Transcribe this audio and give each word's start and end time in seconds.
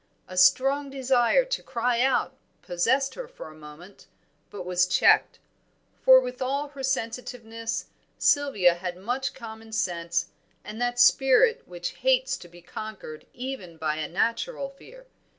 A 0.27 0.35
strong 0.35 0.89
desire 0.89 1.45
to 1.45 1.61
cry 1.61 2.01
out 2.01 2.33
possessed 2.63 3.13
her 3.13 3.27
for 3.27 3.49
a 3.49 3.53
moment, 3.55 4.07
but 4.49 4.65
was 4.65 4.87
checked; 4.87 5.37
for 6.01 6.19
with 6.19 6.41
all 6.41 6.69
her 6.69 6.81
sensitiveness 6.81 7.85
Sylvia 8.17 8.73
had 8.73 8.97
much 8.97 9.35
common 9.35 9.71
sense, 9.71 10.31
and 10.63 10.81
that 10.81 10.99
spirit 10.99 11.67
which 11.67 11.91
hates 11.99 12.35
to 12.37 12.47
be 12.47 12.63
conquered 12.63 13.27
even 13.35 13.77
by 13.77 13.97
a 13.97 14.07
natural 14.09 14.69
fear. 14.69 15.05